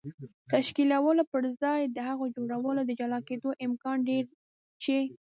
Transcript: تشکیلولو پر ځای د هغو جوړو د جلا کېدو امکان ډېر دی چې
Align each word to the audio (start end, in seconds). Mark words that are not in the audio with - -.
تشکیلولو 0.51 1.23
پر 1.31 1.43
ځای 1.61 1.81
د 1.85 1.97
هغو 2.09 2.25
جوړو 2.35 2.57
د 2.85 2.91
جلا 2.99 3.19
کېدو 3.27 3.49
امکان 3.67 3.97
ډېر 4.09 4.23
دی 4.29 4.37
چې 4.83 4.95